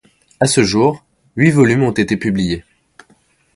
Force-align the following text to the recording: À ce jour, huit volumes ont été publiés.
À 0.39 0.47
ce 0.47 0.63
jour, 0.63 1.03
huit 1.35 1.51
volumes 1.51 1.83
ont 1.83 1.91
été 1.91 2.17
publiés. 2.17 2.65